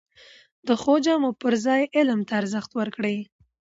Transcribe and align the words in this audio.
د 0.67 0.69
ښو 0.81 0.93
جامو 1.05 1.29
پر 1.41 1.53
ځای 1.65 1.81
علم 1.97 2.19
ته 2.27 2.33
ارزښت 2.41 2.71
ورکړئ! 2.75 3.17